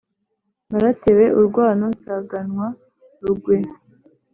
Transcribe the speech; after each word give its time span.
naratewe 0.69 1.25
urwano 1.39 1.85
nsanganwa 1.95 2.67
rugwe. 3.23 3.57